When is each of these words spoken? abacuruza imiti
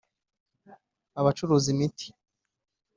abacuruza 1.19 1.67
imiti 1.73 2.07